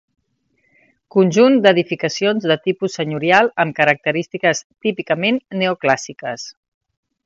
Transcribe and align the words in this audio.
Conjunt 1.15 1.57
d'edificacions 1.65 2.49
de 2.53 2.57
tipus 2.69 2.97
senyorial 3.01 3.53
amb 3.67 3.79
característiques 3.83 4.67
típicament 4.89 5.43
neoclàssiques. 5.63 6.53